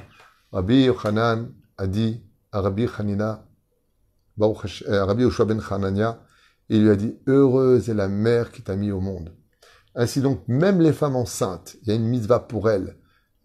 Rabbi 0.53 0.83
Yochanan 0.83 1.49
a 1.79 1.87
dit 1.87 2.23
à 2.53 2.61
Rabbi 2.61 2.87
Hanina, 2.99 3.47
euh, 4.39 5.05
Rabbi 5.07 5.23
Yoshua 5.23 5.47
ben 5.47 5.63
Hanania, 5.71 6.21
il 6.69 6.83
lui 6.83 6.91
a 6.91 6.97
dit 6.97 7.17
Heureuse 7.27 7.89
est 7.89 7.95
la 7.95 8.09
mère 8.09 8.53
qui 8.53 8.61
t'a 8.61 8.77
mis 8.77 8.93
au 8.93 9.01
monde. 9.01 9.35
Ainsi 9.95 10.21
donc, 10.21 10.43
même 10.47 10.83
les 10.83 10.93
femmes 10.93 11.17
enceintes, 11.17 11.79
il 11.81 11.89
y 11.89 11.93
a 11.93 11.95
une 11.95 12.07
mitzvah 12.07 12.41
pour 12.41 12.69
elles, 12.69 12.99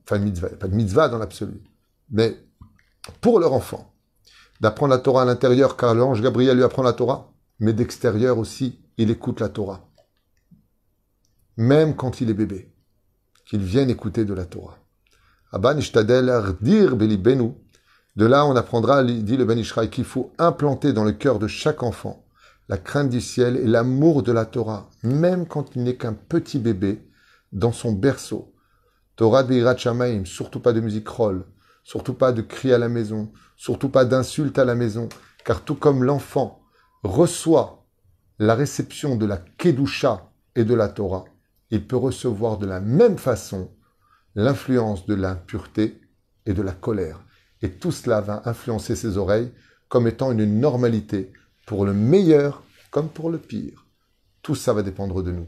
enfin 0.04 0.18
mitzvah, 0.18 0.50
pas 0.50 0.68
de 0.68 0.76
mitzvah 0.76 1.08
dans 1.08 1.18
l'absolu, 1.18 1.64
mais 2.10 2.36
pour 3.22 3.40
leur 3.40 3.54
enfant, 3.54 3.95
d'apprendre 4.62 4.92
la 4.92 5.00
Torah 5.00 5.24
à 5.24 5.26
l'intérieur, 5.26 5.78
car 5.78 5.94
l'ange 5.94 6.22
Gabriel 6.22 6.58
lui 6.58 6.64
apprend 6.64 6.84
la 6.84 6.94
Torah, 6.94 7.32
mais 7.60 7.74
d'extérieur 7.74 8.38
aussi, 8.38 8.80
il 8.98 9.10
écoute 9.10 9.40
la 9.40 9.50
Torah. 9.50 9.88
Même 11.58 11.96
quand 11.96 12.22
il 12.22 12.30
est 12.30 12.34
bébé, 12.34 12.74
qu'il 13.46 13.64
vienne 13.64 13.90
écouter 13.90 14.26
de 14.26 14.34
la 14.34 14.46
Torah. 14.46 14.78
De 18.16 18.26
là, 18.26 18.46
on 18.46 18.56
apprendra, 18.56 19.04
dit 19.04 19.38
le 19.38 19.46
Ben 19.46 19.58
Ishraï, 19.58 19.90
qu'il 19.90 20.06
faut 20.06 20.32
implanter 20.38 20.94
dans 20.94 21.04
le 21.04 21.12
cœur 21.12 21.40
de 21.40 21.48
chaque 21.48 21.84
enfant 21.84 22.26
la 22.68 22.78
crainte 22.78 23.10
du 23.10 23.22
ciel 23.22 23.58
et 23.58 23.68
l'amour 23.68 24.24
de 24.24 24.32
la 24.32 24.46
Torah, 24.46 24.90
même 25.04 25.46
quand 25.46 25.76
il 25.76 25.84
n'est 25.84 25.98
qu'un 25.98 26.14
petit 26.14 26.58
bébé, 26.58 27.08
dans 27.52 27.72
son 27.72 27.92
berceau. 27.92 28.54
Torah 29.16 29.44
de 29.44 29.78
Shamaim, 29.78 30.26
surtout 30.26 30.60
pas 30.60 30.74
de 30.74 30.82
musique 30.82 31.08
roll, 31.08 31.46
surtout 31.86 32.16
pas 32.16 32.34
de 32.34 32.42
cris 32.42 32.74
à 32.74 32.78
la 32.78 32.90
maison, 32.90 33.32
surtout 33.56 33.90
pas 33.90 34.04
d'insultes 34.04 34.60
à 34.60 34.66
la 34.66 34.76
maison, 34.76 35.08
car 35.46 35.64
tout 35.64 35.76
comme 35.76 36.04
l'enfant 36.04 36.62
reçoit 37.04 37.86
la 38.40 38.56
réception 38.56 39.16
de 39.16 39.26
la 39.26 39.38
Kedusha 39.38 40.32
et 40.56 40.66
de 40.66 40.74
la 40.74 40.90
Torah, 40.90 41.26
il 41.70 41.88
peut 41.88 41.96
recevoir 41.96 42.58
de 42.58 42.66
la 42.66 42.82
même 42.82 43.18
façon 43.18 43.72
l'influence 44.34 45.06
de 45.06 45.14
l'impureté 45.14 46.02
et 46.46 46.54
de 46.54 46.62
la 46.62 46.74
colère. 46.74 47.24
Et 47.62 47.72
tout 47.72 47.92
cela 47.92 48.20
va 48.20 48.42
influencer 48.46 48.96
ses 48.96 49.18
oreilles 49.18 49.52
comme 49.88 50.08
étant 50.08 50.32
une 50.32 50.60
normalité 50.60 51.32
pour 51.68 51.86
le 51.86 51.94
meilleur 51.94 52.64
comme 52.92 53.10
pour 53.10 53.30
le 53.30 53.38
pire. 53.38 53.86
Tout 54.42 54.56
ça 54.56 54.74
va 54.74 54.82
dépendre 54.82 55.22
de 55.22 55.32
nous. 55.32 55.48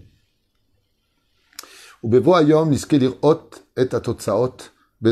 De 5.01 5.11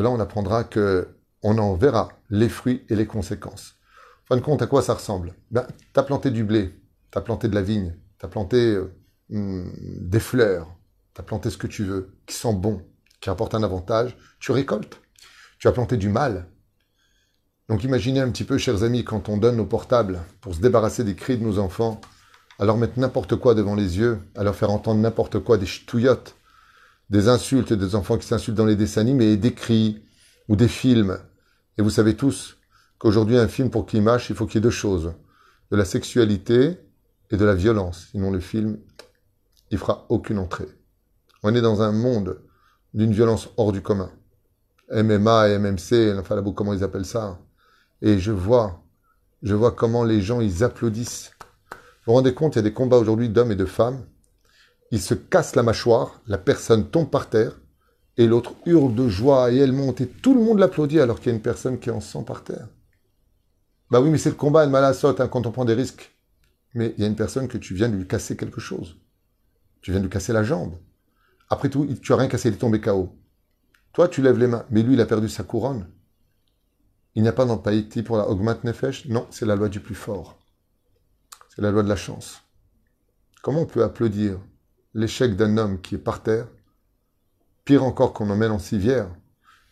là, 0.00 0.10
on 0.10 0.20
apprendra 0.20 0.64
que 0.64 1.08
on 1.42 1.58
en 1.58 1.74
verra 1.74 2.08
les 2.30 2.48
fruits 2.48 2.84
et 2.88 2.96
les 2.96 3.06
conséquences. 3.06 3.74
En 4.24 4.26
fin 4.28 4.36
de 4.36 4.40
compte, 4.40 4.62
à 4.62 4.66
quoi 4.66 4.82
ça 4.82 4.94
ressemble? 4.94 5.34
Ben, 5.50 5.66
Tu 5.92 6.00
as 6.00 6.02
planté 6.02 6.30
du 6.30 6.42
blé, 6.42 6.74
tu 7.12 7.18
as 7.18 7.20
planté 7.20 7.48
de 7.48 7.54
la 7.54 7.62
vigne, 7.62 7.94
tu 8.18 8.26
as 8.26 8.28
planté 8.28 8.56
euh, 8.56 8.92
hmm, 9.28 9.70
des 10.00 10.20
fleurs, 10.20 10.74
tu 11.14 11.20
as 11.20 11.24
planté 11.24 11.50
ce 11.50 11.58
que 11.58 11.66
tu 11.66 11.84
veux, 11.84 12.16
qui 12.26 12.34
sent 12.34 12.54
bon, 12.54 12.82
qui 13.20 13.30
apporte 13.30 13.54
un 13.54 13.62
avantage, 13.62 14.16
tu 14.40 14.52
récoltes. 14.52 15.00
Tu 15.58 15.68
as 15.68 15.72
planté 15.72 15.96
du 15.96 16.08
mal. 16.08 16.46
Donc 17.68 17.84
imaginez 17.84 18.20
un 18.20 18.30
petit 18.30 18.44
peu, 18.44 18.58
chers 18.58 18.82
amis, 18.82 19.04
quand 19.04 19.28
on 19.28 19.38
donne 19.38 19.56
nos 19.56 19.64
portables 19.64 20.20
pour 20.40 20.54
se 20.54 20.60
débarrasser 20.60 21.04
des 21.04 21.14
cris 21.14 21.38
de 21.38 21.42
nos 21.42 21.58
enfants, 21.58 22.00
leur 22.60 22.76
mettre 22.76 22.98
n'importe 22.98 23.36
quoi 23.36 23.54
devant 23.54 23.74
les 23.74 23.98
yeux, 23.98 24.20
à 24.34 24.44
leur 24.44 24.54
faire 24.54 24.70
entendre 24.70 25.00
n'importe 25.00 25.40
quoi, 25.40 25.56
des 25.56 25.66
ch'touillottes, 25.66 26.36
des 27.10 27.28
insultes, 27.28 27.72
des 27.72 27.94
enfants 27.94 28.18
qui 28.18 28.26
s'insultent 28.26 28.56
dans 28.56 28.66
les 28.66 28.76
dessins 28.76 29.02
animés, 29.02 29.36
des 29.36 29.52
cris, 29.52 30.04
ou 30.48 30.56
des 30.56 30.68
films. 30.68 31.18
Et 31.78 31.82
vous 31.82 31.90
savez 31.90 32.14
tous 32.14 32.56
qu'aujourd'hui, 32.98 33.38
un 33.38 33.48
film, 33.48 33.70
pour 33.70 33.86
qu'il 33.86 34.02
marche, 34.02 34.30
il 34.30 34.36
faut 34.36 34.46
qu'il 34.46 34.56
y 34.56 34.58
ait 34.58 34.62
deux 34.62 34.70
choses. 34.70 35.14
De 35.70 35.76
la 35.76 35.84
sexualité 35.84 36.78
et 37.30 37.36
de 37.36 37.44
la 37.44 37.54
violence. 37.54 38.08
Sinon, 38.10 38.30
le 38.30 38.40
film, 38.40 38.78
il 39.70 39.78
fera 39.78 40.06
aucune 40.08 40.38
entrée. 40.38 40.68
On 41.42 41.54
est 41.54 41.60
dans 41.60 41.82
un 41.82 41.92
monde 41.92 42.40
d'une 42.92 43.12
violence 43.12 43.48
hors 43.56 43.72
du 43.72 43.82
commun. 43.82 44.10
MMA 44.90 45.48
et 45.48 45.58
MMC, 45.58 46.18
enfin, 46.18 46.36
là, 46.36 46.42
comment 46.54 46.74
ils 46.74 46.84
appellent 46.84 47.06
ça. 47.06 47.40
Et 48.02 48.18
je 48.18 48.30
vois, 48.30 48.84
je 49.42 49.54
vois 49.54 49.72
comment 49.72 50.04
les 50.04 50.20
gens, 50.20 50.40
ils 50.40 50.62
applaudissent. 50.62 51.32
Vous 51.70 52.12
vous 52.12 52.12
rendez 52.12 52.34
compte, 52.34 52.54
il 52.54 52.58
y 52.58 52.60
a 52.60 52.62
des 52.62 52.74
combats 52.74 52.98
aujourd'hui 52.98 53.30
d'hommes 53.30 53.52
et 53.52 53.56
de 53.56 53.64
femmes. 53.64 54.04
Ils 54.90 55.00
se 55.00 55.14
cassent 55.14 55.56
la 55.56 55.62
mâchoire, 55.62 56.20
la 56.26 56.38
personne 56.38 56.90
tombe 56.90 57.10
par 57.10 57.28
terre, 57.28 57.60
et 58.16 58.26
l'autre 58.26 58.54
hurle 58.66 58.94
de 58.94 59.08
joie 59.08 59.50
et 59.50 59.56
elle 59.56 59.72
monte, 59.72 60.00
et 60.00 60.08
tout 60.08 60.34
le 60.34 60.40
monde 60.40 60.58
l'applaudit 60.58 61.00
alors 61.00 61.18
qu'il 61.18 61.28
y 61.28 61.32
a 61.32 61.36
une 61.36 61.42
personne 61.42 61.78
qui 61.78 61.88
est 61.88 61.92
en 61.92 62.00
sang 62.00 62.22
par 62.22 62.44
terre. 62.44 62.68
Bah 63.90 64.00
oui, 64.00 64.10
mais 64.10 64.18
c'est 64.18 64.30
le 64.30 64.36
combat, 64.36 64.66
le 64.66 64.94
saute 64.94 65.20
hein, 65.20 65.28
quand 65.28 65.46
on 65.46 65.52
prend 65.52 65.64
des 65.64 65.74
risques. 65.74 66.16
Mais 66.74 66.94
il 66.96 67.02
y 67.02 67.04
a 67.04 67.08
une 67.08 67.16
personne 67.16 67.48
que 67.48 67.58
tu 67.58 67.74
viens 67.74 67.88
de 67.88 67.96
lui 67.96 68.06
casser 68.06 68.36
quelque 68.36 68.60
chose. 68.60 68.96
Tu 69.80 69.90
viens 69.90 70.00
de 70.00 70.04
lui 70.04 70.10
casser 70.10 70.32
la 70.32 70.42
jambe. 70.42 70.78
Après 71.48 71.68
tout, 71.68 71.86
tu 72.02 72.12
as 72.12 72.16
rien 72.16 72.28
cassé, 72.28 72.48
il 72.48 72.54
est 72.54 72.58
tombé 72.58 72.80
KO. 72.80 73.14
Toi, 73.92 74.08
tu 74.08 74.22
lèves 74.22 74.38
les 74.38 74.48
mains, 74.48 74.66
mais 74.70 74.82
lui, 74.82 74.94
il 74.94 75.00
a 75.00 75.06
perdu 75.06 75.28
sa 75.28 75.44
couronne. 75.44 75.88
Il 77.14 77.22
n'y 77.22 77.28
a 77.28 77.32
pas 77.32 77.44
d'empaïti 77.44 78.02
pour 78.02 78.16
la 78.16 78.28
augmente 78.28 78.64
nefesh? 78.64 79.06
Non, 79.06 79.26
c'est 79.30 79.46
la 79.46 79.54
loi 79.54 79.68
du 79.68 79.78
plus 79.78 79.94
fort. 79.94 80.38
C'est 81.54 81.62
la 81.62 81.70
loi 81.70 81.84
de 81.84 81.88
la 81.88 81.94
chance. 81.94 82.42
Comment 83.42 83.60
on 83.60 83.66
peut 83.66 83.84
applaudir 83.84 84.40
l'échec 84.94 85.36
d'un 85.36 85.56
homme 85.56 85.80
qui 85.80 85.96
est 85.96 85.98
par 85.98 86.22
terre, 86.22 86.46
pire 87.64 87.84
encore 87.84 88.12
qu'on 88.12 88.30
emmène 88.30 88.52
en 88.52 88.58
civière, 88.58 89.08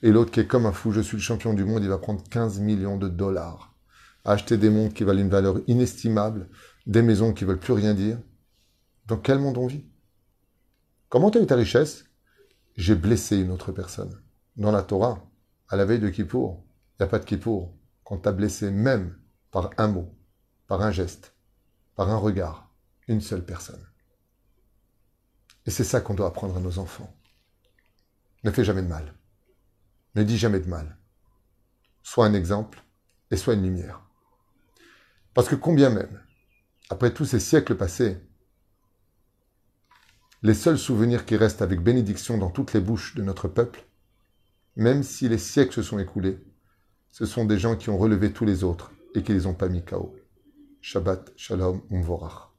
et 0.03 0.11
l'autre 0.11 0.33
qui 0.33 0.41
est 0.41 0.47
comme 0.47 0.67
un 0.67 0.73
fou, 0.73 0.91
je 0.91 1.01
suis 1.01 1.17
le 1.17 1.23
champion 1.23 1.55
du 1.55 1.65
monde, 1.65 1.83
il 1.83 1.89
va 1.89 1.99
prendre 1.99 2.23
15 2.29 2.59
millions 2.61 2.97
de 2.99 3.09
dollars, 3.09 3.73
acheter 4.25 4.57
des 4.57 4.69
montres 4.69 4.95
qui 4.95 5.05
valent 5.05 5.21
une 5.21 5.29
valeur 5.29 5.61
inestimable, 5.69 6.49
des 6.87 7.03
maisons 7.03 7.33
qui 7.33 7.45
veulent 7.45 7.61
plus 7.61 7.73
rien 7.73 7.95
dire. 7.95 8.19
Dans 9.07 9.17
quel 9.17 9.39
monde 9.39 9.59
on 9.59 9.69
vit? 9.69 9.85
Comment 11.09 11.31
tu 11.31 11.39
as 11.39 11.43
eu 11.43 11.47
ta 11.47 11.57
richesse? 11.57 12.07
J'ai 12.77 12.97
blessé 12.97 13.37
une 13.37 13.53
autre 13.53 13.71
personne. 13.71 14.21
Dans 14.57 14.73
la 14.73 14.83
Torah, 14.83 15.25
à 15.69 15.77
la 15.77 15.85
veille 15.85 16.01
de 16.01 16.09
Kippour, 16.09 16.65
il 16.99 17.03
n'y 17.03 17.05
a 17.05 17.09
pas 17.09 17.19
de 17.19 17.25
Kippour. 17.25 17.73
Quand 18.03 18.19
tu 18.19 18.29
as 18.29 18.33
blessé 18.33 18.71
même 18.71 19.17
par 19.51 19.71
un 19.79 19.89
mot, 19.89 20.13
par 20.67 20.83
un 20.83 20.91
geste, 20.91 21.35
par 21.95 22.11
un 22.11 22.17
regard, 22.17 22.73
une 23.07 23.21
seule 23.21 23.45
personne. 23.45 23.87
Et 25.67 25.71
c'est 25.71 25.85
ça 25.85 26.01
qu'on 26.01 26.15
doit 26.15 26.29
apprendre 26.29 26.57
à 26.57 26.61
nos 26.61 26.79
enfants. 26.79 27.15
Ne 28.45 28.51
fais 28.51 28.65
jamais 28.65 28.83
de 28.83 28.89
mal. 28.89 29.15
Ne 30.15 30.25
dis 30.25 30.37
jamais 30.37 30.61
de 30.61 30.69
mal. 30.69 30.99
Sois 32.03 32.27
un 32.27 32.35
exemple 32.35 32.83
et 33.31 33.37
sois 33.37 33.55
une 33.55 33.63
lumière. 33.63 34.03
Parce 35.35 35.49
que 35.49 35.55
combien 35.55 35.91
même, 35.91 36.21
après 36.91 37.15
tous 37.15 37.25
ces 37.25 37.41
siècles 37.41 37.77
passés, 37.77 38.19
les 40.43 40.55
seuls 40.55 40.79
souvenirs 40.79 41.25
qui 41.25 41.37
restent 41.37 41.63
avec 41.63 41.81
bénédiction 41.81 42.37
dans 42.37 42.51
toutes 42.51 42.73
les 42.73 42.81
bouches 42.81 43.15
de 43.15 43.23
notre 43.23 43.49
peuple, 43.49 43.87
même 44.77 45.03
si 45.03 45.29
les 45.29 45.39
siècles 45.39 45.75
se 45.75 45.83
sont 45.83 45.99
écoulés, 45.99 46.43
ce 47.11 47.27
sont 47.27 47.45
des 47.45 47.59
gens 47.59 47.77
qui 47.77 47.91
ont 47.91 47.99
relevé 47.99 48.33
tous 48.33 48.45
les 48.45 48.65
autres 48.65 48.93
et 49.15 49.23
qui 49.23 49.33
les 49.33 49.47
ont 49.47 49.55
pas 49.55 49.69
mis 49.69 49.85
KO. 49.85 50.17
Shabbat 50.81 51.33
Shalom 51.37 51.83
Umvorach. 51.91 52.52